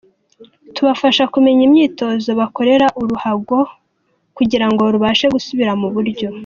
Tubafasha 0.75 1.23
kumenya 1.33 1.61
imyitozo 1.67 2.29
bakorera 2.39 2.87
uruhago 3.01 3.57
kugira 4.37 4.65
ngo 4.71 4.83
rubashe 4.93 5.25
gusubira 5.35 5.71
mu 5.81 5.87
buryo. 5.95 6.27